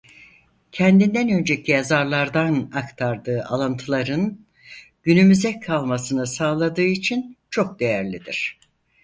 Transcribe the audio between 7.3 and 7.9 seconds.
çok